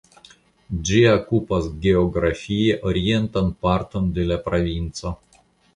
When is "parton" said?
3.67-4.13